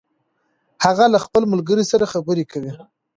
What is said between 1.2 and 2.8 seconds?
خپل ملګري سره خبرې کوي